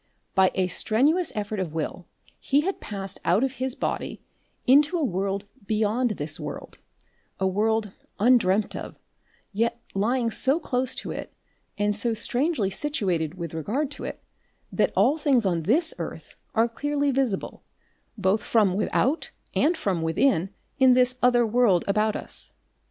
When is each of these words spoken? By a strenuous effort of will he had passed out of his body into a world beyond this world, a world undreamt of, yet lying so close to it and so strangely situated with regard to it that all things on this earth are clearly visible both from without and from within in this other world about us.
By 0.33 0.49
a 0.55 0.65
strenuous 0.65 1.31
effort 1.35 1.59
of 1.59 1.73
will 1.75 2.07
he 2.39 2.61
had 2.61 2.79
passed 2.81 3.19
out 3.23 3.43
of 3.43 3.51
his 3.61 3.75
body 3.75 4.19
into 4.65 4.97
a 4.97 5.03
world 5.03 5.45
beyond 5.67 6.09
this 6.17 6.39
world, 6.39 6.79
a 7.39 7.45
world 7.45 7.91
undreamt 8.19 8.75
of, 8.75 8.97
yet 9.53 9.79
lying 9.93 10.31
so 10.31 10.59
close 10.59 10.95
to 10.95 11.11
it 11.11 11.31
and 11.77 11.95
so 11.95 12.15
strangely 12.15 12.71
situated 12.71 13.35
with 13.35 13.53
regard 13.53 13.91
to 13.91 14.03
it 14.03 14.23
that 14.71 14.91
all 14.95 15.19
things 15.19 15.45
on 15.45 15.61
this 15.61 15.93
earth 15.99 16.33
are 16.55 16.67
clearly 16.67 17.11
visible 17.11 17.63
both 18.17 18.41
from 18.41 18.73
without 18.73 19.29
and 19.53 19.77
from 19.77 20.01
within 20.01 20.49
in 20.79 20.95
this 20.95 21.15
other 21.21 21.45
world 21.45 21.85
about 21.87 22.15
us. 22.15 22.53